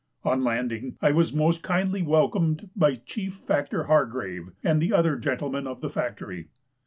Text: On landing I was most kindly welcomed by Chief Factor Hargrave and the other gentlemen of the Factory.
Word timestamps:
On 0.23 0.43
landing 0.43 0.97
I 0.99 1.11
was 1.11 1.31
most 1.31 1.61
kindly 1.61 2.01
welcomed 2.01 2.71
by 2.75 2.95
Chief 2.95 3.35
Factor 3.35 3.83
Hargrave 3.83 4.49
and 4.63 4.81
the 4.81 4.93
other 4.93 5.15
gentlemen 5.15 5.67
of 5.67 5.81
the 5.81 5.91
Factory. 5.91 6.47